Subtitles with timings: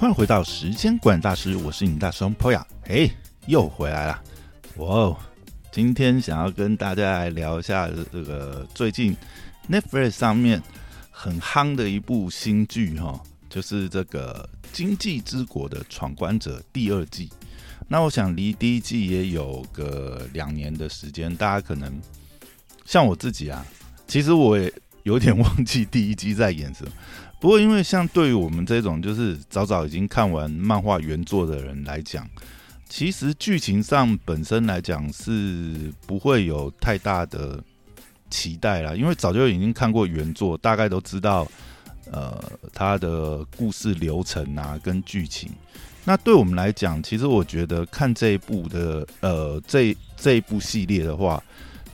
[0.00, 2.64] 欢迎回到时间管理大师，我是你大师兄 Poya，
[3.44, 4.22] 又回来了，
[4.78, 5.18] 哇哦！
[5.70, 9.14] 今天想要跟大家来聊一下这个最近
[9.68, 10.62] Netflix 上面
[11.10, 17.30] 很夯的一部新剧哈，就是这个《经济之国的闯关者》第二季。
[17.86, 21.92] 那我想离第一季也有个两年的时间，大家可能
[22.86, 23.62] 像我自己啊，
[24.08, 26.92] 其实我也有点忘记第一季在演什么。
[27.40, 32.28] 不过，因为像对于我们这种就是早早已经看完漫画原作的人来讲，
[32.86, 37.58] 其实剧情上本身来讲是不会有太大的
[38.28, 41.50] 期待啦，因为早就已经看过原作，大概都知道
[42.12, 42.38] 呃
[42.74, 45.50] 它的故事流程啊跟剧情。
[46.04, 51.42] 那对我们来讲，其实我觉得看这一部的呃这这一部系列的话，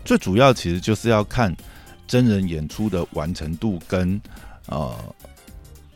[0.04, 1.56] 最主要其实就是要看
[2.04, 4.20] 真人演出的完成度跟
[4.66, 4.92] 呃。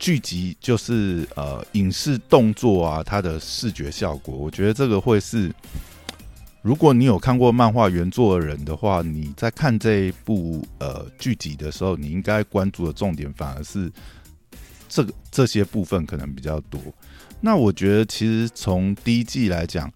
[0.01, 5.53] 剧集就是呃影视动作啊，它的视觉效果，我觉得这个会是，
[6.63, 13.91] 如果你有看过漫画原作的人的话，你在看这一部呃剧集的时候，你应该关注的重点反而是
[14.89, 16.81] 这个这些部分可能比较多。
[17.39, 19.87] 那我觉得其实从第一季来讲，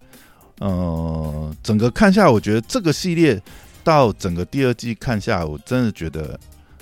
[0.60, 3.42] 呃，整个看下来，我觉得这个系列
[3.82, 6.38] 到整个第二季看下来，我真的觉得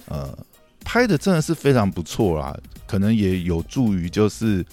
[0.08, 0.38] 呃
[0.84, 2.54] 拍的真的是非常不错啦。
[2.86, 4.64] 可能也有助于，就是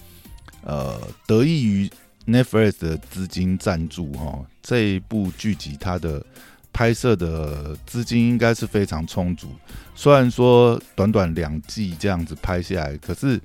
[0.63, 1.89] 呃，得益于
[2.27, 6.23] Netflix 的资金赞助哈，这一部剧集它的
[6.71, 9.47] 拍摄的资金应该是非常充足。
[9.95, 13.41] 虽然说短短两季这样子拍下来，可是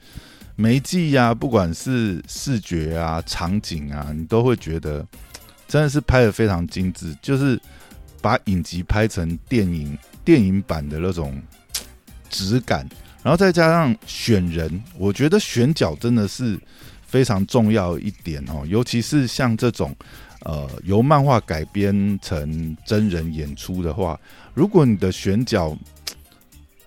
[0.55, 5.06] 每一季呀，不管是视觉啊、场景啊，你都会觉得
[5.67, 7.61] 真的是拍的非常精致，就是
[8.20, 11.41] 把影集拍成电影电影版的那种
[12.28, 12.86] 质感。
[13.27, 16.57] 然后再加上选人，我觉得选角真的是
[17.05, 19.92] 非常重要一点哦，尤其是像这种
[20.45, 24.17] 呃由漫画改编成真人演出的话，
[24.55, 25.77] 如果你的选角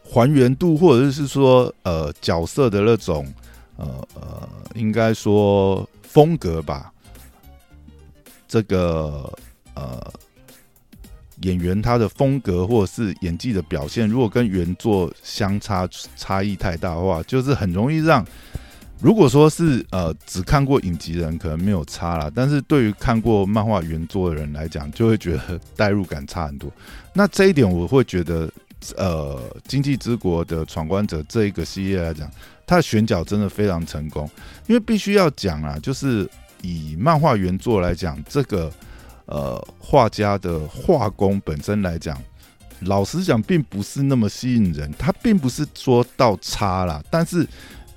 [0.02, 3.28] 还原度或者是说呃角色的那种
[3.76, 6.90] 呃呃应该说风格吧，
[8.48, 9.30] 这个
[9.74, 10.14] 呃。
[11.44, 18.26] 演员他的风格或者是演技的表现，如果跟原作相差差异太大的话，就是很容易让，
[19.02, 26.70] 如果说是呃只看过影集的人可能没有差啦，但是对于看过漫画原作的人来讲，就会觉得代入感差很多。
[27.14, 28.52] 那这一点我会觉得，
[28.98, 32.30] 呃，《经济之国的闯关者》这一个系列来讲，
[32.68, 34.30] 它的选角真的非常成功，
[34.68, 36.30] 因为必须要讲啊，就是
[36.62, 38.70] 以漫画原作来讲，这个。
[39.30, 42.20] 呃，画家的画工本身来讲，
[42.80, 44.92] 老实讲，并不是那么吸引人。
[44.98, 47.48] 他并不是说到差啦，但是，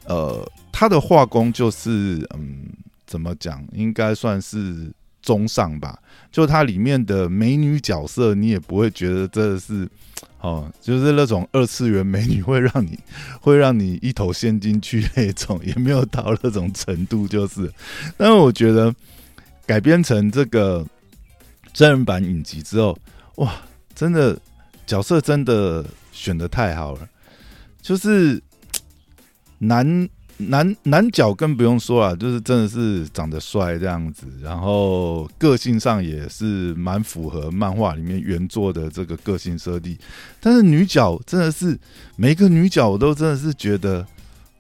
[0.05, 2.67] 呃，他的画工就是，嗯，
[3.07, 5.99] 怎么讲，应该算是中上吧。
[6.31, 9.89] 就它里面的美女角色，你也不会觉得这是，
[10.43, 12.99] 哦，就是那种二次元美女会让你
[13.41, 17.73] 会让你一头陷进去那种，也没有到那种程度，就是。
[18.19, 18.95] 但是我觉得
[19.65, 20.87] 改编成这个。
[21.73, 22.97] 真人版影集之后，
[23.37, 23.55] 哇，
[23.95, 24.39] 真的
[24.87, 27.09] 角色真的选的太好了，
[27.81, 28.43] 就是
[29.59, 39.97] 男男男角更不用说了，就是真的是长得帅这样子，然后个性上也是蛮符合漫画里面原作的这个个性设定，
[40.41, 41.79] 但是女角真的是
[42.17, 44.07] 每一个女角我都真的是觉得。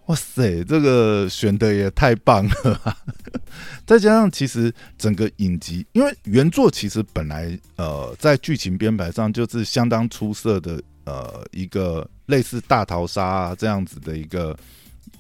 [0.06, 2.96] 哇塞，这个选的也太棒了！
[3.86, 14.56] 再加上其实整个影集，因为原作其实本来呃在剧情编排上就是相当出色的呃一个类似大逃杀这样子的一个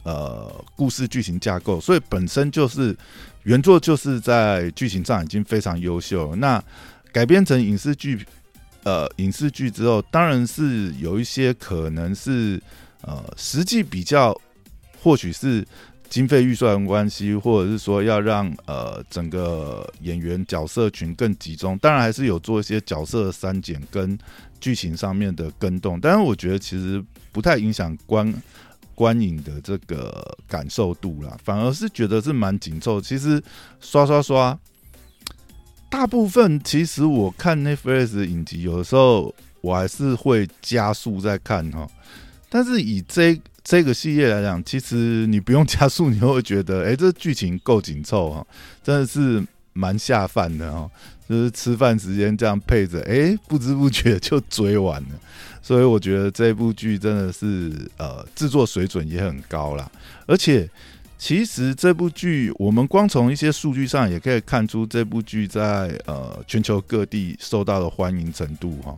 [0.02, 2.94] 呃故事剧情架构，所以本身就是
[3.44, 6.34] 原作就是在剧情上已经非常优秀。
[6.34, 6.62] 那
[7.12, 8.26] 改编成影视剧
[8.82, 12.60] 呃影视剧之后，当然是有一些可能是
[13.02, 14.36] 呃实际比较。
[15.02, 15.66] 或许是
[16.08, 24.16] 经费预算关系，或者是说要让呃整个演员角色群更集中，当然还是有做一些角色删减跟
[24.60, 27.02] 剧情上面的跟动，但是我觉得其实
[27.32, 28.32] 不太影响观
[28.94, 33.00] 观影的这个感受度啦，反而是觉得是蛮紧凑。
[33.00, 33.42] 其实
[33.80, 34.56] 刷刷刷，
[35.90, 41.88] 大部分其实我看 Netflix 影集，有的时候我还是会加速在看哈，
[42.48, 43.40] 但是以这。
[43.64, 48.46] 这个系列来讲，其实你不用加速，你会觉得， 哎，这剧情够紧凑啊，
[48.82, 49.42] 真的是
[49.72, 50.90] 蛮下饭的哦。
[51.28, 55.08] 就是吃饭时间这样配着，哎，不知不觉就追完了。
[55.62, 59.90] 所以我觉得这部剧真的是，呃，制作水准也很高啦。
[60.26, 60.68] 而且，
[61.16, 68.94] 其实这部剧，我们光从一些数据上也可以看出，这部剧在呃全球各地受到的欢迎程度哈。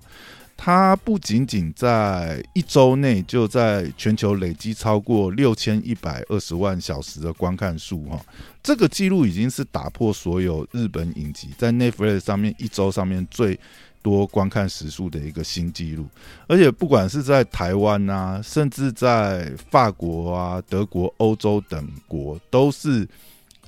[0.56, 8.18] 它不仅仅在一周内就在全球累积超过六千一百二十万小时的观看数哈，
[8.62, 13.58] 这个记录已经是打破所有日本影集在 Netflix 上面一周上面最
[14.00, 16.06] 多观看时数的一个新纪录。
[16.46, 23.06] 而且不管是在台湾啊，甚至在法国啊、德国、欧洲等国，都是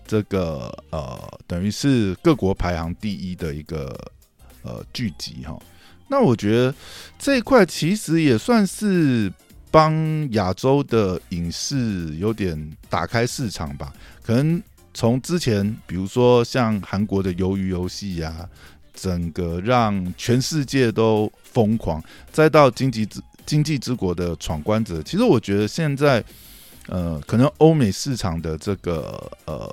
[0.06, 3.98] 这个呃，等于是各国排行第一的一个
[4.62, 5.58] 呃剧集哈。
[6.08, 6.74] 那我觉得
[7.18, 9.32] 这一块其实也算是
[9.72, 9.92] 帮
[10.32, 13.92] 亚洲的影视有点打开市场吧。
[14.22, 14.62] 可能
[14.94, 18.48] 从之前，比如说像韩国的《鱿鱼游戏》啊，
[18.94, 22.00] 整个让全世界都疯狂，
[22.30, 26.24] 再到经济之经济之国的闯关者，其实我觉得现在，
[26.86, 29.68] 呃，可能欧美市场的这个呃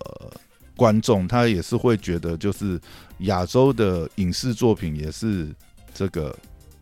[0.76, 2.82] 观众，他也是会觉得，就是
[3.20, 5.48] 亚洲的影视作品也是。
[5.94, 6.36] 这个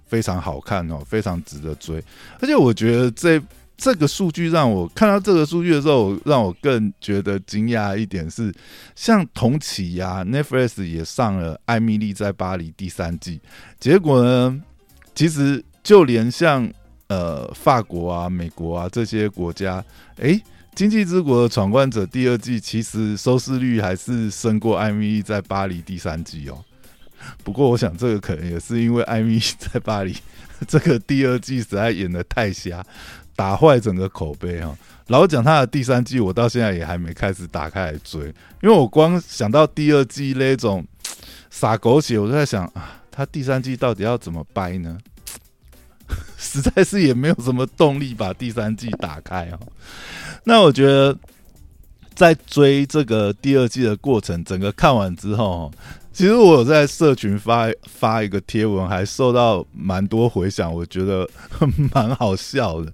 [0.08, 2.04] 非常好看哦，非常值得追。
[2.40, 3.42] 而且我觉得这
[3.78, 8.54] 这个数据让我看到这个数据的时候，让我更觉得惊讶一点是，
[8.96, 13.42] 像同期呀，Netflix 也上了《艾米丽在巴黎》第三季。
[13.80, 14.62] 结果呢，
[15.16, 16.72] 其实就连像
[17.08, 19.84] 呃法国啊、美国啊这些国家，
[20.18, 20.30] 哎，
[20.76, 26.64] 《经济之国的闯关者》第二季其实收视率还是胜过《艾米丽在巴黎》第三季哦。
[27.44, 30.16] 不过，我想这个可能也是因为艾米在巴黎
[30.68, 32.86] 这个第二季实在演的太瞎，
[33.36, 34.78] 打坏整个口碑哈。
[35.08, 38.28] 老讲他的第三季，我到现在也还没开始打开来追，
[38.62, 40.86] 因为我光想到第二季那种
[41.50, 44.98] 撒狗血，我就在想啊，他第三季到底要怎么掰呢？
[46.38, 49.60] 实在是也没有什么动力把第三季打开哦。
[50.44, 51.18] 那我觉得
[52.14, 55.72] 在追这个第二季的过程，整个看完之后。
[56.14, 61.26] 其实我有在社群发发一个贴文，还受到蛮多回响，我觉得
[61.94, 62.92] 蛮好笑的。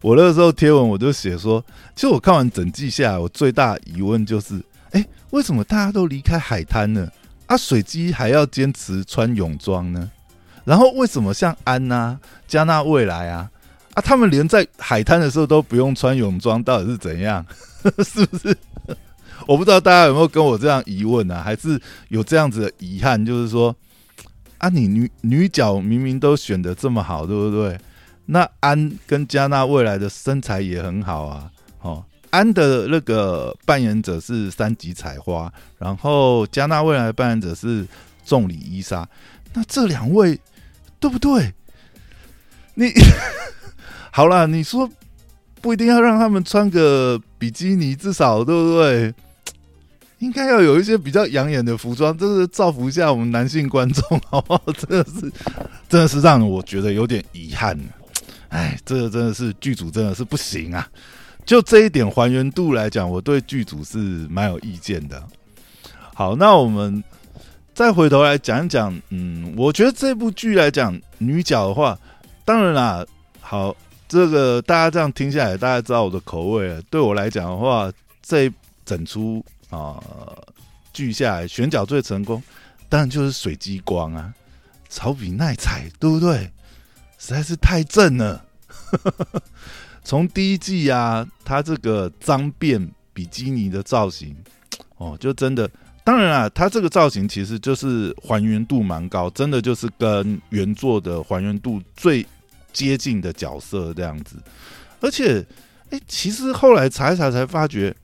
[0.00, 1.62] 我那个时候贴文我就写说，
[1.96, 4.62] 其实我看完整季下来，我最大疑问就是，
[4.92, 7.08] 哎，为什么大家都离开海滩呢？
[7.46, 10.08] 啊，水机还要坚持穿泳装呢？
[10.64, 12.16] 然后为什么像安呐、
[12.46, 13.50] 加纳未来啊，
[13.94, 17.44] 啊，他们连在海滩的时候都不用穿泳装，到底是怎样？
[18.04, 18.56] 是不是？
[19.48, 21.42] 我不知道大家有没有跟我这样疑问啊？
[21.42, 23.74] 还是有这样子的遗憾，就是说，
[24.58, 27.78] 啊，你女女角明明都选的这么好，对不对？
[28.26, 31.50] 那安跟加纳未来的身材也很好啊。
[31.80, 37.84] 哦，安的那个扮演者是三级采花，然后加纳未来的扮演者是
[38.24, 39.06] 众里伊莎。
[39.52, 40.38] 那这两位
[41.00, 41.52] 对不对？
[42.74, 42.92] 你
[44.12, 44.88] 好了，你说
[45.62, 49.14] 不一定要让他们穿个比基尼，至少对不对？
[50.18, 54.62] 应该要有一些比较养眼的服装，就是造福一下我们男性观众，好不好？
[54.72, 55.32] 真的是，
[55.88, 57.78] 真的是让我觉得有点遗憾。
[58.48, 60.86] 哎，这个真的是剧组真的是不行啊！
[61.44, 63.98] 就这一点还原度来讲，我对剧组是
[64.28, 65.20] 蛮有意见的。
[66.14, 67.02] 好，那我们
[67.74, 71.98] 再回头来讲一讲，嗯，我觉得这部剧来讲女角的话，
[72.44, 73.04] 当然啦，
[73.40, 73.74] 好，
[74.12, 76.82] 这个大家这样听下来，大家知道我的口味了。
[76.90, 77.90] 对我来讲的话，
[78.20, 78.52] 这
[78.84, 79.42] 整出。
[79.70, 79.98] 啊，
[80.92, 82.42] 锯下来选角最成功，
[82.90, 84.30] 当然就是水激光啊，
[84.90, 86.40] 草比奈彩，对不对？
[87.16, 88.44] 实在是太正了。
[90.04, 94.36] 从第一季啊，他这个脏辫比基尼的造型，
[94.98, 95.66] 哦，就真的，
[96.04, 102.26] 当然啊，他这个造型其实就是还原度蛮高，真的就是跟原作的还原度最
[102.72, 104.36] 接近的角色这样子。
[105.00, 105.44] 而且，
[105.90, 107.94] 哎，其实后来查一查才发觉。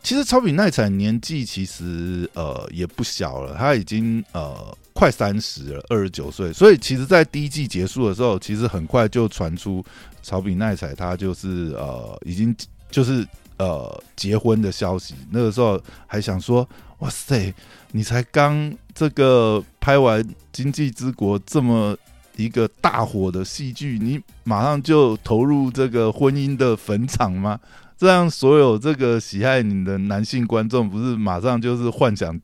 [0.00, 6.50] 其实超比奈彩年纪其实呃也不小了，他已经呃快三十了，二十九岁。
[6.52, 9.84] 所以其实，在第一季结束的时候，其实很快就传出
[10.22, 12.56] 超比奈彩他就是呃已经
[12.90, 13.26] 就是
[13.58, 15.14] 呃结婚的消息。
[15.30, 16.66] 那个时候还想说，
[17.00, 17.52] 哇塞，
[17.90, 21.94] 你才刚这个拍完《经济之国》这么
[22.38, 27.58] 一个大火的戏剧，你马上就投入这个婚姻的坟场吗？
[27.98, 32.40] 这样，所有这个喜爱你的男性观众，不是马上就是幻想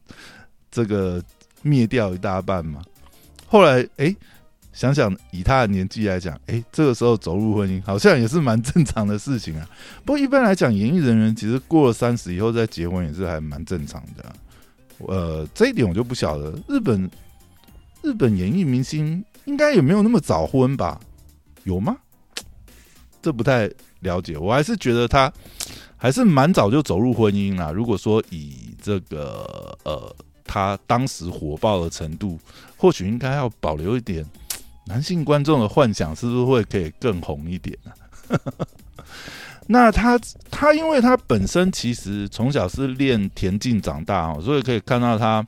[0.69, 1.23] 这个
[1.63, 2.83] 灭掉一大半吗？
[3.47, 4.13] 后来，哎，
[4.73, 9.69] 想想以他的年纪来讲，哎，这个时候走入婚姻，好像也是蛮正常的事情啊。
[10.05, 14.33] 不过一般来讲，演艺人员其实过了三十以后再结婚，也是还蛮正常的。
[15.07, 16.53] 呃，这一点我就不晓得。
[16.67, 17.09] 日本
[18.03, 21.01] 日本演艺明星应该也没有那么早婚吧？
[21.65, 21.97] 有吗？
[23.23, 23.71] 这不太。
[24.01, 25.33] 了解，我还是觉得他
[25.97, 27.73] 还是蛮早就走入婚姻啦。
[27.73, 32.39] 如果说以这个呃他当时火爆的程度，
[32.77, 34.23] 或许应该要保留一点
[34.85, 38.39] 男性观众的幻想，是不是会可以更红一点呢？
[39.67, 40.21] 那他
[40.51, 45.43] 他因为他本身其实从小是练田径长大哦，所以可以看到他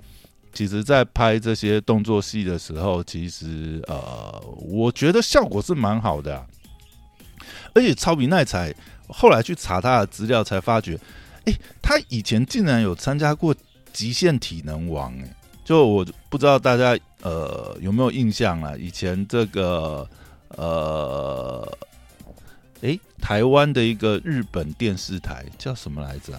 [0.56, 6.44] 其实在拍这些动作戏的时候，其实呃，我觉得效果是蛮好的。
[7.74, 8.74] 而且超比奈彩
[9.06, 10.98] 后来去查他的资料，才发觉，
[11.44, 13.54] 哎，他以前竟然有参加过
[13.92, 18.74] 极限体能王，哎，就我不知道大家呃有没有印象啊？
[18.78, 20.08] 以前这个
[20.48, 21.78] 呃。
[22.82, 26.38] 哎，台湾的一个日本电视台叫什么来着？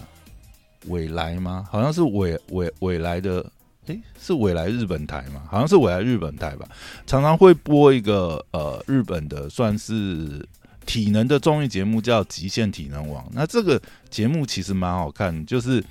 [0.86, 1.66] 未来吗？
[1.68, 3.44] 好像是未未未来的，
[3.88, 5.42] 哎，是未来日本台嘛？
[5.50, 6.68] 好像是未来日本台吧？
[7.06, 10.46] 常常会播一个呃日本的算是
[10.86, 13.24] 体能的综艺节目，叫《极限体能王》。
[13.32, 15.82] 那这个节目其实蛮好看，就是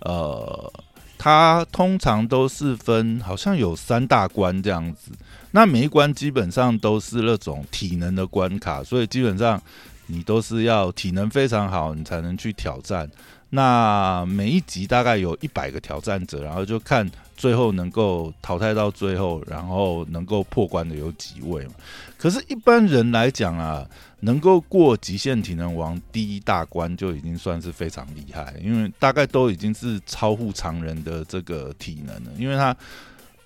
[0.00, 0.72] 呃，
[1.16, 5.12] 它通常都是分好像有三大关这样子。
[5.52, 9.60] 那每一关基本上都是那种体能的关卡，所以基本上
[10.06, 13.10] 你都是要体能非常好，你才能去挑战。
[13.56, 21.72] 那每一集大概有一百个挑战者，然后就看最后能够淘汰到最后，然后能够破关的有几位嘛。
[22.16, 23.84] 可是，一般人来讲啊，
[24.20, 32.76] 能够过极限体能王第一大关就已经算是非常厉害，因为大概都已经是超乎常人的这个体能了，因为他。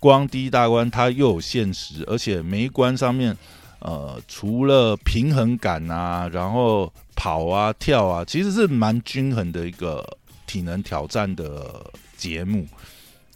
[0.03, 3.37] 光第一大关，它又有限时，而且每一关上面，
[3.81, 10.03] 呃，除了平衡感啊，然后跑啊、跳啊，其实是蛮均衡的一个
[10.47, 11.85] 体能挑战的
[12.17, 12.67] 节目。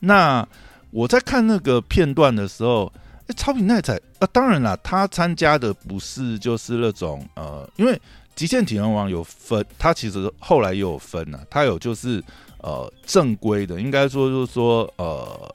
[0.00, 0.48] 那
[0.90, 2.90] 我在看那个片段的时候，
[3.26, 8.00] 哎，超品奈彩啊，当然啦，他参加的不是就是那种呃，因为
[8.34, 12.24] 极限体能王有分，他其实后来也有分啊，他有就是
[12.62, 15.54] 呃正规的，应该说就是说呃。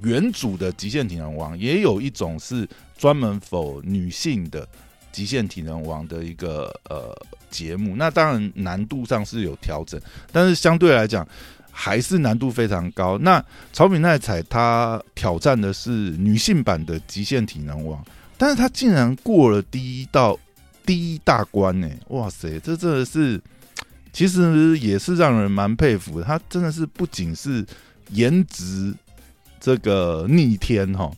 [0.00, 2.68] 原主的极限体能王也有一种是
[2.98, 4.68] 专门否女性的
[5.10, 7.16] 极限体能王的一个呃
[7.50, 10.00] 节目，那当然难度上是有调整，
[10.32, 11.26] 但是相对来讲
[11.70, 13.18] 还是难度非常高。
[13.18, 18.04] 那曹敏奈彩她挑战的是女性版的极限体能王，
[18.36, 20.38] 但是她竟然过了第一道
[20.84, 21.88] 第一大关呢！
[22.08, 23.40] 哇塞，这真的是
[24.12, 26.22] 其实也是让人蛮佩服。
[26.22, 27.64] 她真的是不仅是
[28.10, 28.94] 颜值。
[29.58, 31.10] 这个逆天哈，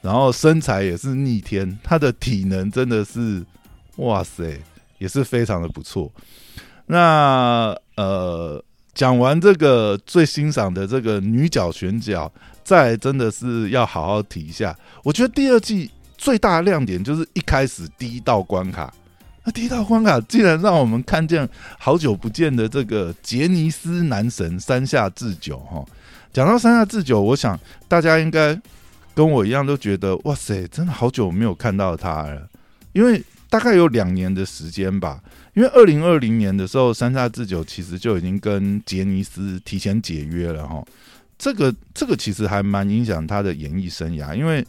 [0.00, 3.44] 然后身材也是逆天，他的体能真的是
[3.96, 4.58] 哇塞，
[5.02, 6.08] 也是非常的不错。
[6.86, 8.62] 那呃，
[8.94, 12.30] 讲完这个最欣赏的这个女角选角，
[12.62, 14.76] 再真的是要好好提一下。
[15.02, 18.94] 我觉得第二季最大的亮点就是一开始第一道关卡，
[19.44, 25.84] 那第一道关卡竟然让我们看见好久不见的这个杰尼斯男神山下智久哈。
[26.32, 28.58] 讲到山下智久，我想大家应该
[29.14, 32.48] 跟我一样都觉得，哇塞，真的好久没有看到他了。
[32.92, 35.22] 因为大概有两年的时间吧。
[35.52, 40.82] 因为二零二零年的时候，山下智久其实就已经跟杰尼斯提前解约了哈。
[41.38, 44.66] 这个这个其实还蛮影响他的演艺生涯，因为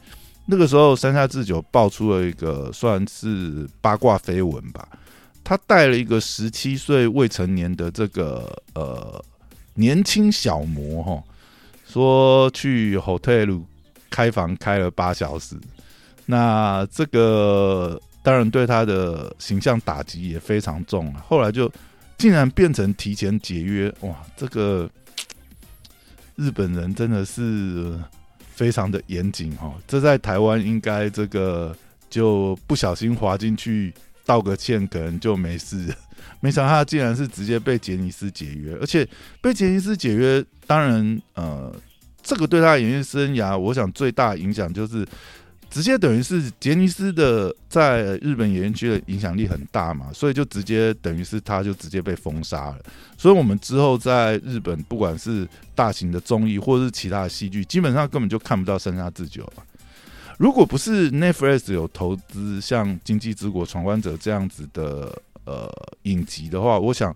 [0.48, 4.86] 那个时候山下智久爆出了一个算是八卦绯闻吧，
[5.42, 9.24] 他带了一个十七岁未成年的这个呃
[9.76, 11.24] 年轻小模哈。
[11.88, 13.62] 说去 hotel
[14.10, 15.56] 开房开了八小时，
[16.26, 21.24] 那这个当然对他的形象打击也非常重啊。
[21.28, 21.72] 后来就
[22.18, 24.16] 竟然变成提前解约，哇！
[24.36, 24.90] 这个
[26.36, 28.00] 日本人真的是
[28.56, 29.72] 非常的严谨哈。
[29.88, 31.76] 这在台湾应该这个
[32.10, 33.94] 就不小心滑进去
[34.26, 35.94] 道个歉，可能就没事。
[36.40, 39.08] 没想到他竟然是直接被杰尼斯解约，而且
[39.42, 41.74] 被杰尼斯解约，当然，呃，
[42.22, 45.06] 这个对他演艺生涯，我想最大影响就是
[45.74, 52.78] 直接等于是杰尼斯的在日本演艺区的影响力很大嘛，所以就直接等于是他就直接被封杀了。
[53.18, 59.64] 所以我们之后在日本，不管是大型的综艺或者是其他的戏剧，基本上根本就看不到山下智久了。
[60.38, 65.12] 如果不是 Netflix 有投资像《经济之国闯关者》这样子的。
[65.46, 65.70] 呃，
[66.04, 67.14] 影集的话，我想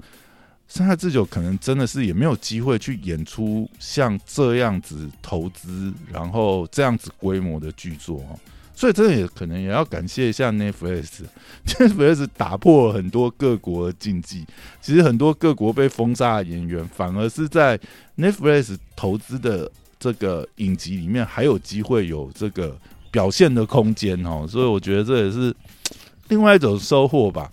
[0.68, 8.40] 山下智久可能真的是也没有机会去演出像这样子投资，然后这样子规模的剧作哦。
[8.76, 14.46] 所以这也可能也要感谢一下 Netflix，Netflix 打破了很多各国的禁忌。
[14.80, 17.80] 其实很多各国被封杀的演员，反而是在
[18.18, 22.78] Netflix 投资的这个影集里面还有机会有这个
[23.10, 24.46] 表现的空间哦。
[24.48, 25.56] 所以我觉得这也是
[26.28, 27.50] 另外一种收获吧。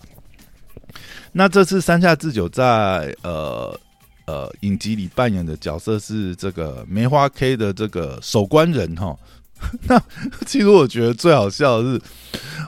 [1.37, 3.77] 那这次山下智久在呃
[4.25, 9.13] 呃影集里扮演的角色是这个梅花 K 的这个守关人哈。
[9.89, 10.01] 那
[10.45, 12.01] 其实我觉得最好笑的是，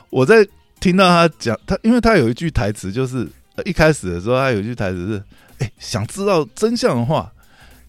[0.09, 0.45] 我在
[0.81, 3.25] 听到他讲他，因为他有一句台词，就是
[3.63, 5.23] 一开始的时候他有一句台词是
[5.59, 7.31] ：“哎，想知道真相的话，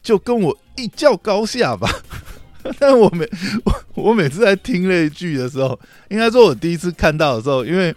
[0.01, 1.91] 就跟我一较高下吧。
[2.79, 3.29] ”但我每
[3.65, 5.77] 我 我每次在听那一句的时候，
[6.09, 7.93] 应该说我第一次看到的时候，因为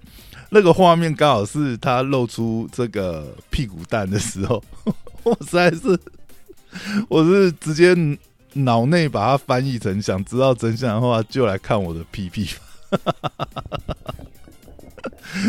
[0.52, 4.64] 那个画面刚好是他露出这个屁股蛋的时候，
[5.24, 6.00] 我实在是
[7.10, 7.98] 我是直接。
[8.54, 12.50] 脑内把它翻译成想知道真相的话，就来看我的屁屁。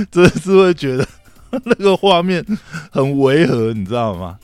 [0.08, 1.04] 真的是会觉得
[1.64, 2.46] 那个画面
[2.92, 4.38] 很违和，你知道吗？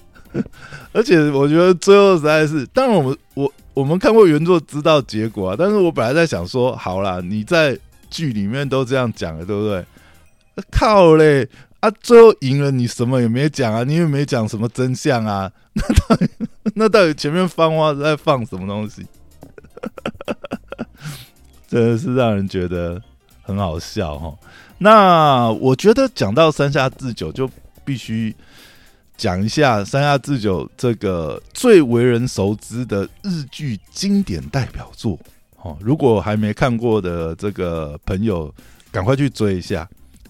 [0.92, 7.78] 而且我觉得最后实在是，当然我们我我们看过原作知道结果啊，但是我本来在想说，好啦，你在
[8.10, 9.84] 剧里面都这样讲了，对不对？
[10.70, 11.48] 靠嘞！
[11.80, 15.50] 啊，最后赢了，你什么也没讲啊，你也没讲什么真相啊？
[15.74, 16.28] 那到底
[16.74, 19.06] 那到底前面放话在放什么东西？
[21.68, 23.00] 真的是让人觉得
[23.42, 24.34] 很好笑哈。
[24.78, 27.48] 那我觉得讲到山下智久，就
[27.84, 28.34] 必须
[29.16, 35.16] 讲一下山下智久这个最为人熟知的日剧经典代表作
[35.62, 35.76] 哦。
[35.80, 38.52] 如果还没看过的这个朋友，
[38.90, 39.88] 赶快去追一下。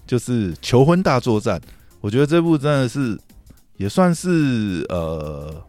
[0.09, 1.59] 就是《求婚大作战》，
[2.01, 3.15] 我觉得这部真的是
[3.77, 5.63] 也算是呃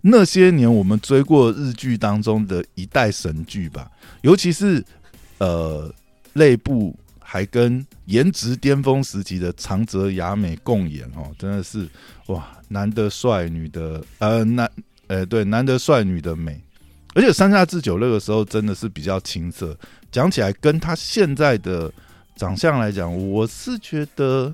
[0.00, 3.90] 那些年我们追过日剧当中的一代神剧吧。
[4.22, 4.82] 尤其是
[5.36, 5.92] 呃
[6.32, 11.86] 内部还跟颜值巅峰时期的长泽雅美共演哦，真的是
[12.28, 14.70] 哇，男的帅，女的呃男
[15.08, 16.58] 呃对，男的帅，女的美。
[17.12, 19.78] 而且山下智久那个时候真的是比较青涩，
[20.10, 21.92] 讲起来跟他现在的。
[22.40, 24.50] 长相来讲，我是觉得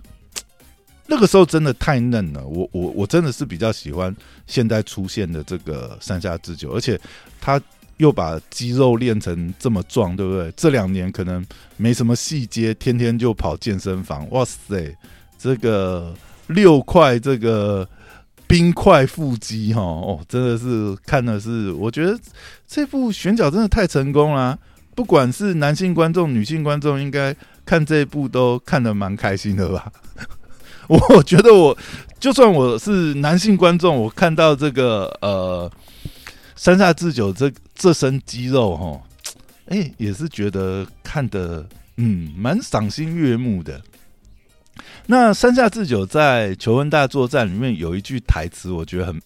[1.07, 2.45] 那个时候真的太嫩了。
[2.45, 4.13] 我我我真的是比较喜欢
[4.49, 7.01] 现在出现的这个山下智久，而且
[7.41, 7.63] 他
[7.99, 10.53] 又把肌肉练成这么壮，对不对？
[10.57, 11.47] 这两年可能
[11.77, 14.29] 没什么细节，天天就跑健身房。
[14.31, 14.93] 哇塞，
[15.39, 16.13] 这个
[16.49, 17.89] 六块这个
[18.49, 22.19] 冰块腹肌哈哦，真的是看的是，我觉得
[22.67, 24.59] 这部选角真的太成功了。
[24.97, 27.33] 不管是男性观众、女性观众，应该。
[27.67, 29.93] 看这一部都看得蛮开心的吧？
[30.89, 31.77] 我觉得我
[32.21, 35.69] 就算我是男性观众，我看到这个呃
[36.55, 39.03] 山下智久这这身肌肉哈，
[39.67, 43.83] 哎，也是觉得看的嗯蛮赏心悦目的。
[45.07, 49.21] 那山下智久在《求婚大作战》里面有一句台词，我觉得很，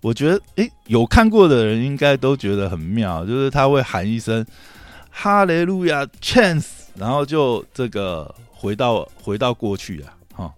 [0.00, 4.44] 我觉得哎有看过的人应该都觉得很妙，就是他会喊一声
[5.10, 6.81] “哈雷路亚 ”，chance。
[6.94, 10.54] 然后就这个回到回到过去啊，哈，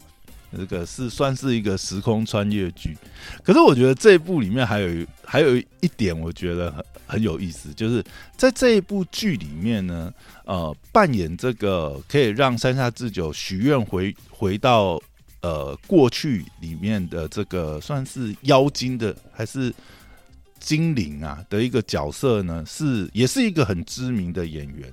[0.57, 2.97] 这个是算是一个时空穿越剧。
[3.43, 8.05] 可是我觉得这一部里面还有还有一点，我觉得很很有意思，就是
[8.37, 10.13] 在这一部剧里面呢，
[10.45, 15.01] 呃，扮演这个可以让山下智久许愿回回到
[15.41, 19.73] 呃过去里面的这个算是妖精的还是
[20.59, 24.93] 精灵啊的一个角色呢，是也是一个很知名的演员。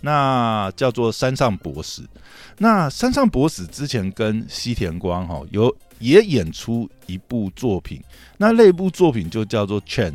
[0.00, 2.02] 那叫做山上博士。
[2.58, 8.02] 那山上博士之前跟西田光哈有也演出一部作品，
[8.38, 10.12] 那那部作品就叫做《Chance》。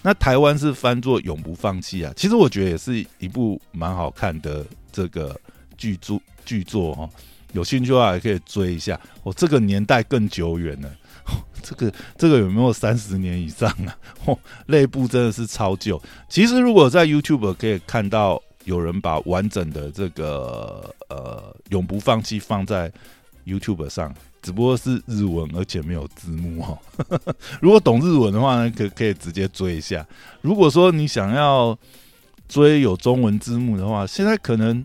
[0.00, 2.12] 那台湾是翻作《永不放弃》啊。
[2.16, 5.38] 其实我觉得也是一部蛮好看的这个
[5.76, 7.08] 剧作剧作哈。
[7.52, 8.98] 有兴趣的话也可以追一下。
[9.22, 10.90] 哦，这个年代更久远了，
[11.62, 13.96] 这个这个有没有三十年以上啊？
[14.24, 16.00] 哦，那部真的是超旧。
[16.28, 18.42] 其实如果在 YouTube 可以看到。
[18.64, 22.92] 有人把完整的这个呃永不放弃放在
[23.44, 26.78] YouTube 上，只不过是日文，而且没有字幕哦。
[27.60, 30.06] 如果懂日文的话呢，可可以直接追一下。
[30.42, 31.76] 如果说你想要
[32.48, 34.84] 追有中文字幕的话，现在可能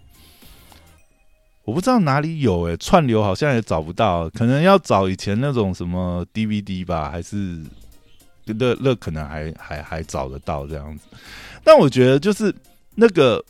[1.64, 7.64] 我不知道哪里有诶，串流好像也找不到，可能要找以前那种什么 DVD 吧，还是
[8.46, 11.06] 那那可能还还还找得到这样子。
[11.64, 12.52] 但我觉得就是
[12.96, 13.44] 那个。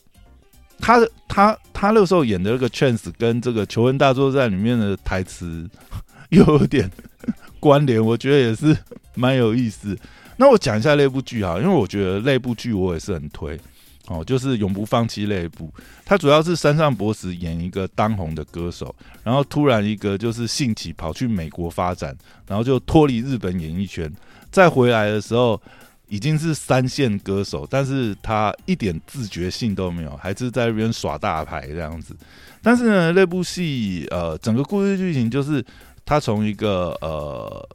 [0.79, 5.69] 他他他那时候演的那个 chance 跟这个求婚大作战里面的台词
[6.29, 6.89] 有点
[7.59, 8.77] 关联，我觉得也是
[9.15, 9.97] 蛮有意思。
[10.37, 13.59] 那我讲一下那部剧哈，因为我觉得那部剧我也是很推
[14.07, 15.73] 哦，就是永不放弃那一部。
[16.05, 22.15] 它主要是山上博士演一个当红的歌手，然后突然一个就是兴起跑去美国发展，
[22.47, 24.11] 然后就脱离日本演艺圈，
[24.51, 25.61] 再回来的时候。
[26.07, 32.15] 已经是三线歌手，但是他一点自觉性都没有，还是在那边耍大牌这样子。
[32.61, 35.63] 但是呢，那部戏呃，整个故事剧情就是
[36.05, 37.69] 他从一个呃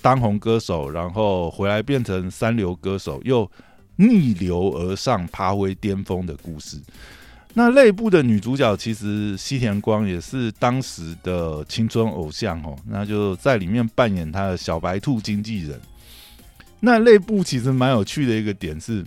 [0.00, 3.50] 当红歌手，然后回来变成三流歌手，又
[3.96, 6.80] 逆流而上，爬回巅峰的故事。
[7.54, 15.80] 那内部的女主角其实西田光也是当时的青春偶像哦，那就在里面扮演他的小白兔经纪人。
[16.80, 19.04] 那内部其实蛮有趣的一个点是，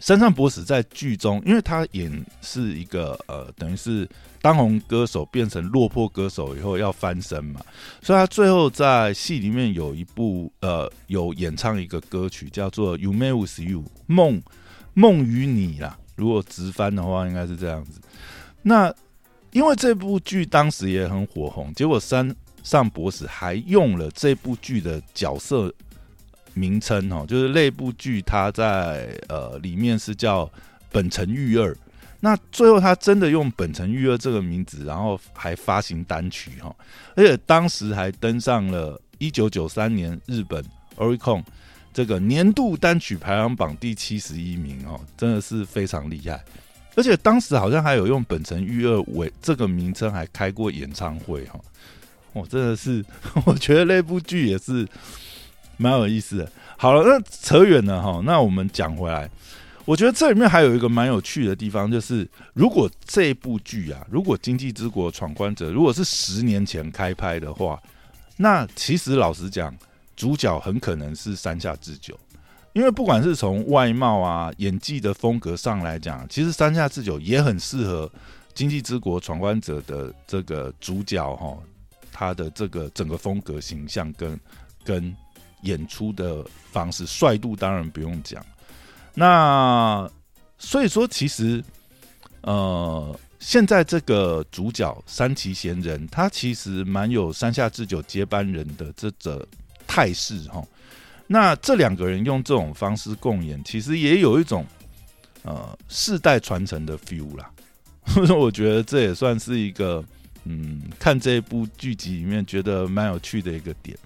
[0.00, 4.08] 山上博史在剧中，因为他演是一个呃，等于是
[4.42, 7.60] 当红歌手变成落魄歌手以后要翻身嘛，
[8.02, 14.42] 所以他最后在戏里面有一部呃，有演唱一个歌曲叫做《You May With You》梦
[14.92, 15.98] 梦与你啦。
[16.16, 18.00] 如果直翻的话，应该是这样子。
[18.62, 18.94] 那
[19.52, 25.72] 因为这部剧当时也很火红，结果山上博士还用了这部剧的角色
[26.54, 30.50] 名称哦，就是那部剧它在呃里面是叫
[30.90, 31.76] 本城玉二。
[32.20, 36.74] 那最后他真的用本城玉二这个名字，然后还发行单曲哈，
[37.14, 40.64] 而且当时还登上了一九九三年日本
[40.96, 41.42] Oricon。
[41.92, 46.42] 这个年度单曲排行榜第七十一名哦，真的是非常厉害。
[46.96, 51.60] 而且当时好像还有用本城玉二为这个名称，还开过演唱会哈。
[52.32, 53.04] 哦，真的是，
[53.46, 54.84] 我觉得那部剧也是
[55.76, 56.52] 蛮有意思的。
[56.76, 59.30] 好了，那扯远了哈，那我们讲回来，
[59.84, 67.80] 我觉得这里面还有一个蛮有趣的地方，就是如果这部剧啊，如果《经济之国闯关者》如果是十年前开拍的话，
[68.36, 69.74] 那其实老实讲。
[70.16, 72.16] 主角很可能是山下智久，
[72.72, 78.06] 因为不管是从外貌啊、演技的风格上来讲，其实山下智久也很适合
[78.54, 81.58] 《经济之国闯关者》的这个主角哈，
[82.12, 84.38] 他的这个整个风格形象跟
[84.84, 85.16] 跟
[85.64, 88.44] 演出的方式，帅度当然不用讲。
[89.14, 90.08] 那
[90.58, 91.62] 所以说，其实
[92.40, 99.46] 呃，现在这个主角三崎贤人，他其实蛮有山下智久接班人的这个。
[99.86, 100.66] 态势哈，
[101.26, 104.64] 那这两个人用这种方式共演，其实也有一种
[105.42, 107.48] 呃世代传承的 feel 啦。
[108.06, 110.02] 所 以我觉得这也算是一个
[110.44, 113.96] 嗯，看这部剧集里面觉得蛮有趣的一个点。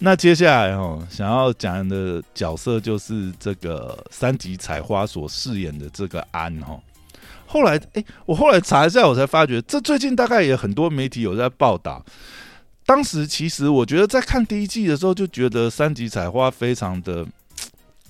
[0.00, 6.78] 那接下来哦，想要讲的角色就是这个三级采花所饰演的这个安哦。
[7.46, 12.04] 后来哎，我后来查一下，我才发觉这最近大概也很多媒体有在报道。
[12.84, 17.24] 当时其实我觉得在看第一季的时候，就觉得三级采花非常的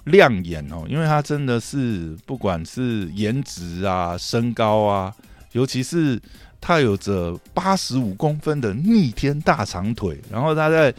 [0.05, 5.15] 亮眼哦，因为他真的是不管是颜值啊、身高啊，
[5.53, 6.21] 尤其是
[6.61, 10.93] 他有着八十五公分的逆天大长腿，然后他在。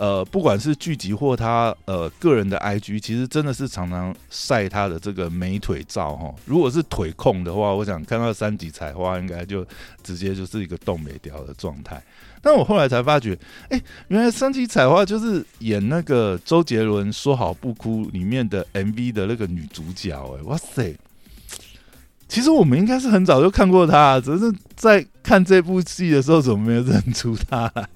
[0.00, 6.34] 呃，不管是剧集或他呃个人的 IG，其实真的是常常晒他的这个美腿照哈。
[6.46, 9.62] 如果是腿控的话，我想看到三级彩花，应该就
[10.02, 12.02] 直接就是一个冻没掉的状态。
[12.40, 20.16] 但我后来才发觉，哎，原来三级彩花就是演那个周杰伦《说好不哭》里面的 MV 的那个女主角。
[20.38, 20.96] 哎，哇塞！
[22.26, 27.86] 其实我们应该是很早就看过她，只是在看这部戏的时候，怎么没有认出她来？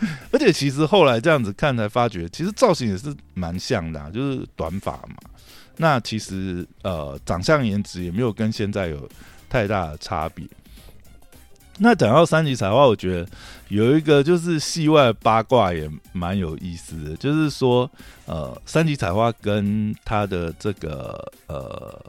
[0.32, 5.14] 而且其实后来这样子看才发觉，其实造型也是蛮像的，就是短发嘛。
[5.76, 9.08] 那其实呃，长相颜值也没有跟现在有
[9.48, 10.44] 太大的差别。
[11.78, 13.30] 那讲到三级彩花，我觉得
[13.68, 17.90] 有一个就是戏外八卦也蛮有意思的，就是说
[18.26, 22.04] 呃，三级彩花跟他的这个呃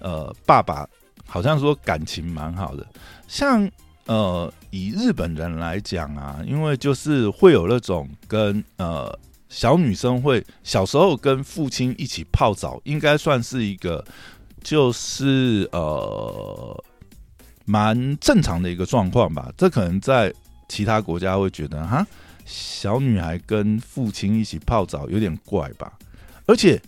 [0.00, 0.88] 呃爸爸
[1.26, 2.86] 好像说感情蛮好的，
[3.28, 3.70] 像。
[4.10, 9.16] 呃，以日本人来讲啊，因为就是会有那种跟呃
[9.48, 14.04] 小女生会小时候跟父亲一起泡澡，应该算是一个
[14.64, 16.84] 就是呃
[17.64, 19.48] 蛮正常的一个状况吧。
[19.56, 20.34] 这可能在
[20.68, 22.04] 其他国家会觉得哈，
[22.44, 25.96] 小女孩跟父亲一起泡澡有点怪吧，
[26.46, 26.82] 而且。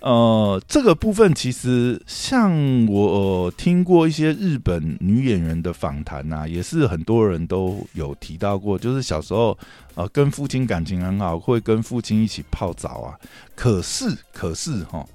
[0.00, 9.56] 呃，这个部分其实像我听过一些日本女演员的访谈呐，也是很多人都有提到过，就是小时候
[9.96, 13.18] 呃跟父亲感情很好，会跟父亲一起泡澡啊。
[13.54, 15.06] 可是可是哈，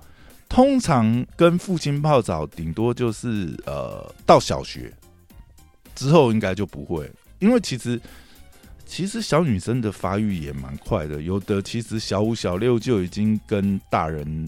[0.47, 4.93] 通常跟父亲泡澡，顶多就是呃到小学
[5.95, 7.99] 之后应该就不会，因为其实
[8.85, 14.47] 其实小女生的发育也蛮快的，有的其实小五小六就已经跟大人。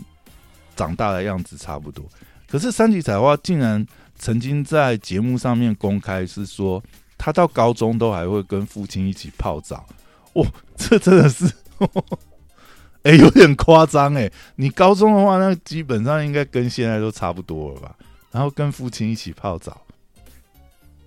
[0.77, 2.07] 长大的样子差不多，
[2.47, 3.85] 可是三级彩花竟然
[4.15, 6.81] 曾经在节目上面公开是说，
[7.17, 9.85] 他到高中都还会跟父亲一起泡澡。
[10.33, 11.51] 哇， 这真的是，
[13.01, 14.31] 哎， 有点夸张哎。
[14.55, 17.95] 你高中的话，那基本上应该跟现在都差不多了吧？
[18.31, 19.81] 然后跟父亲一起泡澡，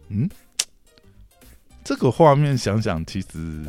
[0.08, 0.28] 嗯，
[1.84, 3.64] 这个画面想想，其实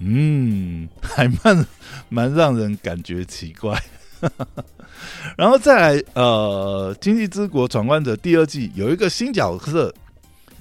[0.00, 1.66] 嗯， 还蛮
[2.08, 3.80] 蛮让人感觉奇怪。
[5.36, 9.92] 然后再来，呃，《经济之国闯关者》第二季有一个新角色，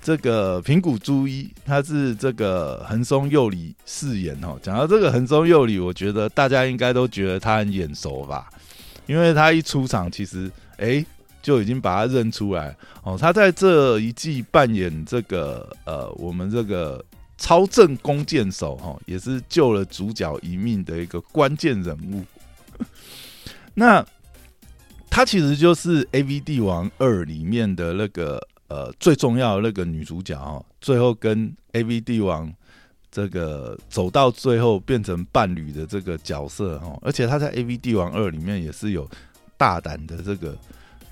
[0.01, 4.57] 这个平谷朱一，他是这个横松佑里饰演哦。
[4.61, 8.49] 讲到这个横松佑里，我觉得大家应该都觉得他很眼熟吧，
[9.07, 11.03] 因为他一出场，其实哎
[11.41, 13.17] 就已经把他认出来哦。
[13.19, 17.03] 他在这一季扮演这个呃，我们这个
[17.37, 22.23] 超正弓箭手哈，也是救了主角一命的一个关键人物。
[23.75, 24.03] 那
[25.09, 32.51] 她其实就是《A V 帝王二》里面的那个呃最重要的那个女主角哦，最后跟 A V 帝王
[33.11, 39.09] 这个走到最后变成伴侣的这个角色哦，而且她在《A V 帝王二》里面也是有
[39.57, 40.57] 大胆的这个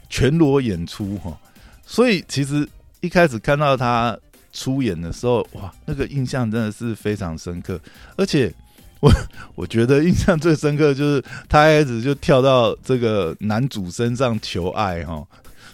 [0.09, 1.37] 全裸演出哈，
[1.85, 2.67] 所以其实
[3.01, 4.17] 一开始看到她
[4.51, 7.79] 出演的时候，哇，那个印象真的是非常深刻，
[8.17, 8.53] 而且。
[9.03, 9.11] 我
[9.55, 15.21] 我觉得印象最深刻就是他一开始就跳到这个男主身上求爱哈，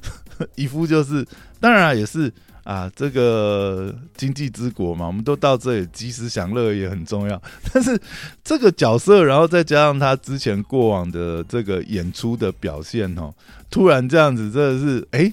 [0.56, 1.24] 一副就是
[1.60, 7.40] 当然也是啊，这个经济之国嘛，我们都到这里及时享乐也很重要。
[7.72, 8.00] 但是
[8.44, 13.32] 这个角色，然后再加上他之前过往的这个演出的表现哦，
[13.70, 15.32] 突然这样子真的是哎，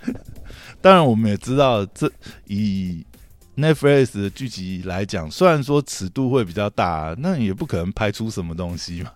[0.80, 2.10] 当然我们也知道这
[2.46, 3.04] 以。
[3.54, 9.10] Netflix 的剧集来讲，虽然说尺度会比较大，那也不可能拍出什么东西嘛。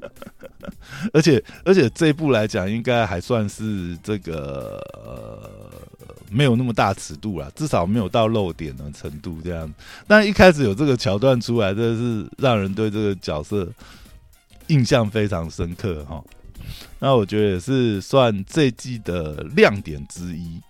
[1.12, 4.78] 而且，而且这一部来讲，应该还算是这个
[6.30, 9.72] 没有那么大尺度啦，至少没有到漏点的程度这样。
[10.06, 13.66] 但一开始有这个桥段出来，真的是让人对这个角色
[14.66, 16.22] 印象非常深刻哈。
[16.98, 20.60] 那我觉得也是算这季的亮点之一。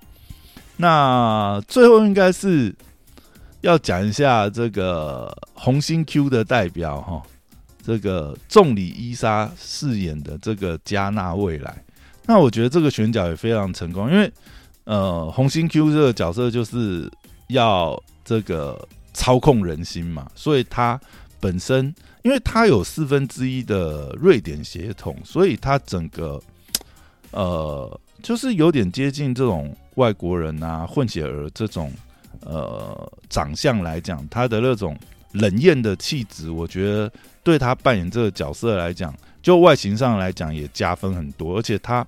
[0.77, 2.73] 那最后应该是。
[3.63, 7.23] 要讲一下这个红星 Q 的代表哈，
[7.83, 11.85] 这个众里伊莎饰演的这个加纳未来，
[12.25, 14.33] 那我觉得这个选角也非常成功，因为
[14.85, 17.11] 呃红星 Q 这个角色就是
[17.49, 18.81] 要这个
[19.13, 21.01] 操控人心嘛，所以他
[21.41, 21.93] 本身
[22.23, 26.41] 因为他有四分之一的瑞典血统，所以他整个
[27.33, 31.93] 呃就是有点接近这种外国人啊混血儿这种。
[32.41, 34.97] 呃，长相来讲，他的那种
[35.33, 37.13] 冷艳的气质，我觉得
[37.43, 41.59] 对他扮演这个角色来讲，就外形上来讲也加分很多。
[41.59, 42.07] 而且他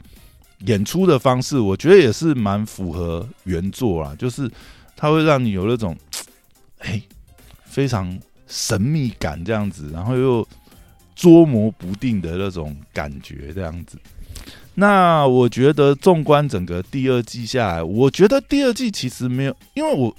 [0.66, 4.50] 演出的方式，我觉得也是蛮符合原作啦， 就是
[4.96, 5.96] 他会让你有那种
[6.78, 7.00] 哎
[7.64, 10.46] 非常神秘感这样子，然后又
[11.14, 13.98] 捉摸不定的那种感觉这样子。
[14.80, 20.16] 那我觉得，纵观整个第二季下来，我觉得第二季其实没有，因为我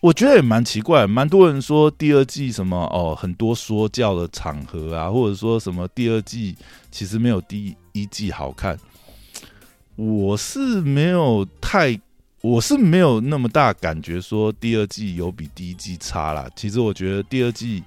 [0.00, 6.56] 我觉得也蛮奇怪，蛮多人说第二季什么哦，很多说教的场合啊，或者说什么第二季
[6.90, 8.76] 其实没有第一季好看。
[9.94, 11.96] 我是没有太，
[12.40, 16.50] 我是没有那么大感觉说第二季有比第一季差啦。
[16.56, 17.84] 其实我觉得第二季。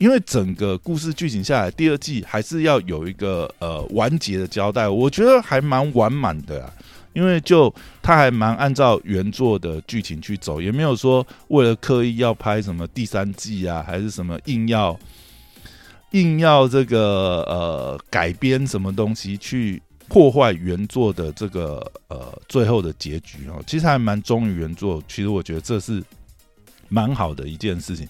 [0.00, 6.72] 因为整个故事剧情下来，第二季还是要有一个呃完结的交代，我觉得还蛮完满的啊。
[7.12, 14.98] 因为就他还蛮按照原作的剧情去走，也没有说为了刻意要拍什么第三季啊，还是什么硬要
[16.12, 23.62] 硬要这个呃改编什么东西去破坏原作的这个呃最后的结局哦。
[23.66, 26.02] 其实还蛮忠于原作，其实我觉得这是。
[26.90, 28.06] 蛮好的一件事情，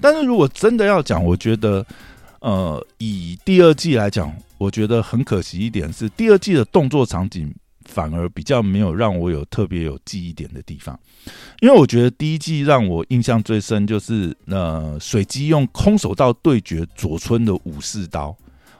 [0.00, 1.86] 但是如果真的要讲，我觉得，
[2.40, 10.98] 呃，以第二季来讲，我觉得很可惜一点是，第二季的动作场景反而比较没有让我有特别有记忆点的地方，
[11.60, 18.36] 因为我觉得第一季让我印象最深就是，呃，水姬用空手道对决佐村的武士刀，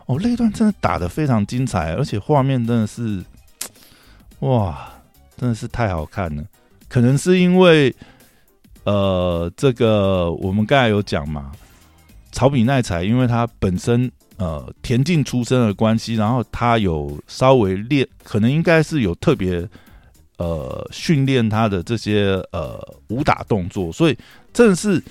[0.06, 3.22] 哦，那一段真的打的非常精彩，而且画面真的是，
[4.40, 4.92] 哇，
[5.36, 6.44] 真的是太好看了，
[6.88, 7.94] 可能是因为。
[8.84, 11.52] 呃，这个我们刚才有讲嘛，
[12.32, 19.66] 草比奈才，因为他本身呃田径出身的关系，然后他有稍微练，可能应该是有特别
[20.36, 24.18] 呃训练他的这些呃武打动作，所以
[24.52, 25.02] 真的是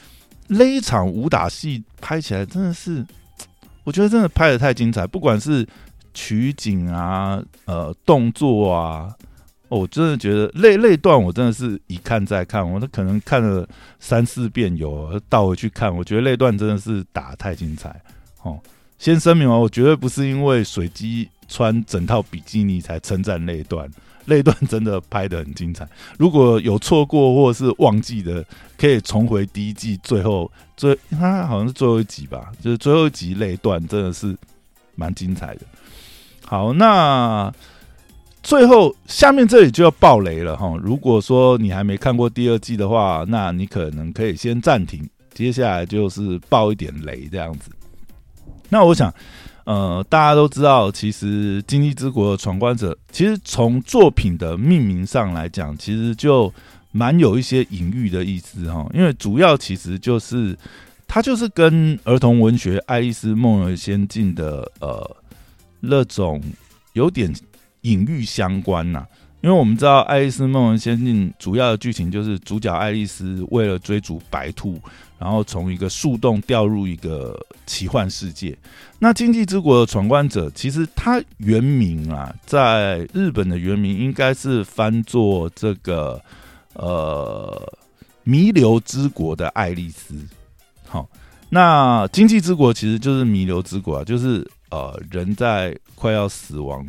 [0.47, 3.03] 那一场武打戏拍起来真的是，
[3.83, 5.67] 我觉得真的拍的太精彩，不管是
[6.13, 9.15] 取景啊，呃动作啊。
[9.73, 13.67] 我真的觉得那那段我真的是一看再看，我可能看了
[13.99, 15.95] 三四遍有倒回去看。
[15.95, 18.01] 我觉得那段真的是打太精彩
[18.43, 18.59] 哦。
[18.99, 23.89] 先声明哦，我绝对不是因为水姬穿整套比基尼才称赞那段，
[24.25, 25.85] 那段真的拍的很精彩。
[26.17, 28.45] 如果有错过或是忘记的，
[28.77, 34.37] 可以重回第一季最后最，它好像是最后一集吧，就是最后一集那段真的是
[34.95, 35.61] 蛮精彩的。
[36.45, 37.51] 好，那
[38.43, 40.75] 最后下面这里就要爆雷了哈。
[40.83, 47.71] 如果说你还没看过第二季的话，那你可能可以先暂停，接下来就是爆一点雷这样子。
[48.69, 49.11] 那我想。
[49.65, 56.53] 呃，大家都知道，其实《经济之国的闯关者》其实从作品的命名上来讲，其实就
[56.91, 58.85] 蛮有一些隐喻的意思哈。
[58.93, 60.53] 因为主要其实就是
[61.07, 65.15] 它就是跟儿童文学《爱丽丝梦游仙境》的呃
[65.79, 66.43] 那种
[66.91, 67.33] 有点
[67.83, 69.05] 隐喻相关呐。
[69.41, 74.79] 因为我们知道《爱丽丝梦游仙境》主要的剧情就是主角爱丽丝为了追逐白兔。
[75.19, 78.57] 然后从一个树洞掉入一个奇幻世界。
[78.99, 86.21] 那《经济之国的闯关者》其实它原名啊，在日本的原名应该是翻作这个
[86.73, 87.73] 呃
[88.23, 90.13] 弥留之国的爱丽丝。
[90.87, 91.07] 好，
[91.47, 96.85] 那经济之国其实就是弥留之国啊，就是呃人在快要死亡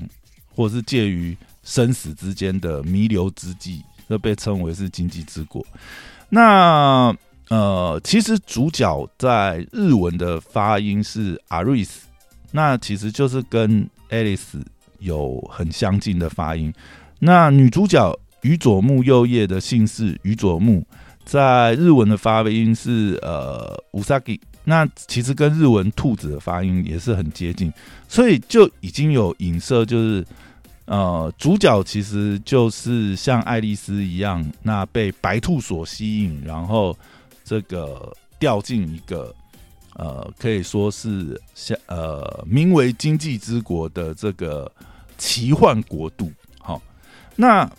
[0.55, 5.65] 或是介于生死之间的弥留之际，这被称为是经济之国。
[6.29, 7.15] 那
[7.49, 12.07] 呃，其实主角在日文的发音是阿瑞斯，
[12.51, 14.63] 那其实就是跟 Alice
[14.99, 16.73] 有很相近的发音。
[17.19, 20.87] 那女主角宇佐木右叶的姓氏宇佐木，
[21.25, 27.73] 在日文的发音是呃 Usagi，那其实跟日文兔子的发音也是很接近，
[28.09, 30.25] 所以就已经有影射，就是
[30.87, 36.97] 呃主角其实就是像爱丽丝一样，那被白兔所吸引，然后。
[37.47, 39.31] 这个掉进一个
[39.97, 44.73] 呃，可以说是像呃，名为经济之国的这个
[45.19, 46.33] 奇幻国度。
[46.59, 46.81] 好，
[47.37, 47.71] 那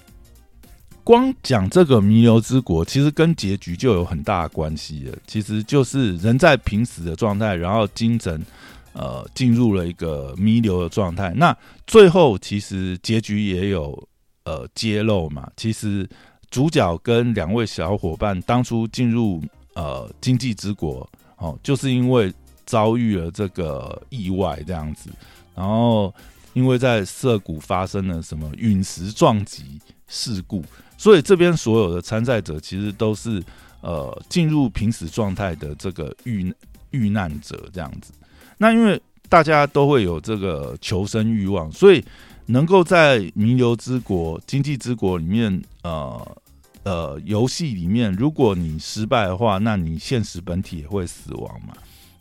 [1.06, 5.18] 光讲这个弥留之国，其实跟结局就有很大的关系了。
[5.26, 8.46] 其实就是人在濒死的状态，然后精神
[8.92, 11.32] 呃进入了一个弥留的状态。
[11.36, 11.56] 那
[11.88, 14.08] 最后其实结局也有
[14.44, 15.50] 呃揭露嘛。
[15.56, 16.10] 其实
[16.50, 19.42] 主角跟两位小伙伴当初进入。
[19.76, 22.34] 呃，经济之国哦，就是因为
[22.66, 25.10] 遭遇了这个意外这样子，
[25.54, 26.16] 然后
[26.54, 30.64] 因为在涩谷发生了什么陨石撞击事故，
[31.06, 33.40] 所以这边所有的参赛者其实都是
[33.82, 36.52] 呃进入濒死状态的这个遇
[36.90, 38.12] 遇难者这样子。
[38.58, 42.04] 那因为大家都会有这个求生欲望，所以
[42.48, 46.38] 能够在弥留之国、经济之国里面呃。
[46.86, 51.74] 呃，游戏里面，如果你失败的话，那你现实本体也会死亡嘛。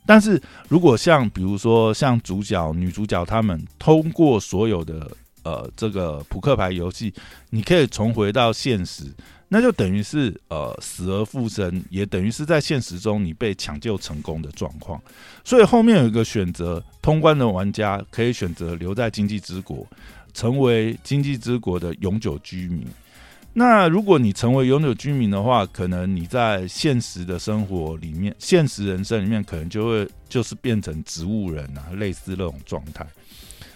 [0.06, 5.10] 但是如果像比如说像主角、女主角他们通过所有的
[5.44, 7.14] 呃这个扑克牌游戏，
[7.50, 9.04] 你可以重回到现实，
[9.48, 15.00] 那就等于是呃死而复生，也等于是在现实中你被抢救成功的状况。
[15.44, 19.86] 所以后面有一个选择，通关的玩家可以选择留在经济之国，
[20.32, 22.84] 成为经济之国的永久居民。
[23.56, 33.06] 那如果你成为永久居民的话，可能你在现实的生活里面，现实人生里面，可能就会就是变成植物人啊，类似那种状态。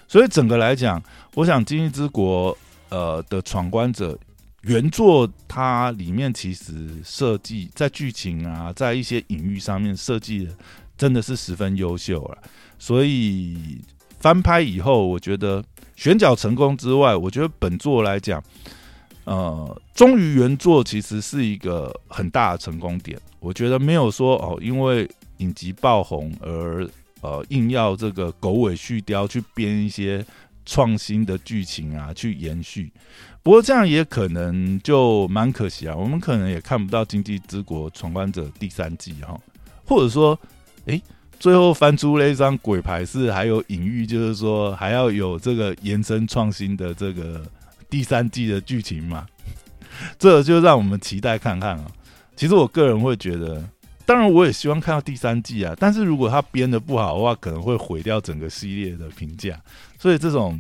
[0.09, 1.01] 所以整个来讲，
[1.35, 2.53] 我想《经济之国》
[2.89, 4.19] 呃的闯关者
[4.63, 10.49] 原作它里面其实设计在剧情啊，在一些隐喻上面设计
[10.97, 12.39] 真的是十分优秀了。
[12.79, 13.81] 所以
[14.19, 15.63] 翻拍以后，我觉得
[15.95, 18.43] 选角成功之外，我觉得本作来讲。
[19.25, 23.21] 呃，忠于原作其实是一个很大的成功点。
[23.41, 26.89] 我觉得没有说哦，因为影集爆红而
[27.21, 30.25] 呃硬要这个狗尾续貂去编一些
[30.65, 32.93] 创新的剧情啊，去延续。
[33.43, 39.39] 不过这样也可能就蛮可惜啊，我们可能也看不到《经济之国闯关者》第三季哈，
[39.85, 40.39] 或者说，
[40.87, 41.01] 哎，
[41.39, 47.45] 最后翻出了一张鬼牌，是还有隐喻，就是说还要有这个延伸创新的这个。
[47.91, 49.27] 第三季的剧情嘛，
[50.19, 51.87] 这就让我们期待看看啊。
[52.37, 53.67] 其实我个人会觉得，
[54.09, 55.77] 当然我也希望看到第三季啊。
[55.79, 59.61] 但是如果他编的不好的话，可能会毁掉整个系列的评价。
[59.99, 60.59] 所以这种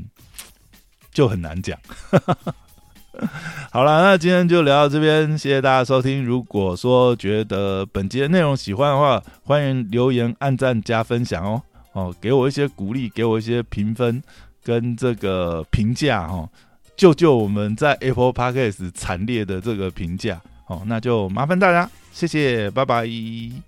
[1.11, 1.79] 就很难讲。
[3.73, 6.23] 好了，那今天就聊到这边，谢谢大家收听。
[6.23, 11.63] 如果说觉得本节内容喜欢的话，欢迎留言、按赞、加分享哦。
[11.95, 14.23] 哦，给我一些鼓励，给我一些评分
[14.63, 16.47] 跟这个评价哈。
[16.97, 23.68] 救救我们在 Apple Podcast 惨烈的这个评价，哦，那就麻烦大家，谢谢，拜拜。